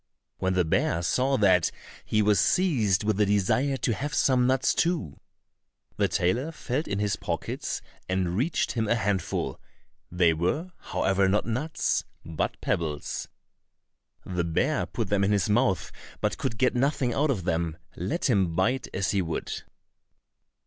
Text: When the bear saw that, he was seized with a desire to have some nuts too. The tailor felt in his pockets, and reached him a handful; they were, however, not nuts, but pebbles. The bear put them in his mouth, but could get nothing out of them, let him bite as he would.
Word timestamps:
When 0.39 0.55
the 0.55 0.65
bear 0.65 1.03
saw 1.03 1.37
that, 1.37 1.69
he 2.03 2.23
was 2.23 2.39
seized 2.39 3.03
with 3.03 3.21
a 3.21 3.25
desire 3.27 3.77
to 3.77 3.93
have 3.93 4.15
some 4.15 4.47
nuts 4.47 4.73
too. 4.73 5.19
The 5.97 6.07
tailor 6.07 6.51
felt 6.51 6.87
in 6.87 6.97
his 6.97 7.15
pockets, 7.17 7.83
and 8.09 8.35
reached 8.35 8.71
him 8.71 8.87
a 8.87 8.95
handful; 8.95 9.61
they 10.11 10.33
were, 10.33 10.71
however, 10.79 11.29
not 11.29 11.45
nuts, 11.45 12.03
but 12.25 12.59
pebbles. 12.61 13.27
The 14.25 14.43
bear 14.43 14.87
put 14.87 15.09
them 15.09 15.23
in 15.23 15.31
his 15.31 15.47
mouth, 15.51 15.91
but 16.19 16.39
could 16.39 16.57
get 16.57 16.73
nothing 16.73 17.13
out 17.13 17.29
of 17.29 17.43
them, 17.43 17.77
let 17.95 18.27
him 18.27 18.55
bite 18.55 18.87
as 18.95 19.11
he 19.11 19.21
would. 19.21 19.53